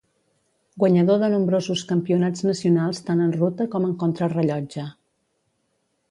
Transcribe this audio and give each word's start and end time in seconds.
Guanyador 0.83 1.19
de 1.23 1.27
nombrosos 1.33 1.83
campionats 1.91 2.45
nacionals 2.47 3.01
tant 3.09 3.21
en 3.25 3.35
ruta 3.35 3.67
com 3.75 3.85
en 3.89 3.93
contrarellotge. 4.05 4.87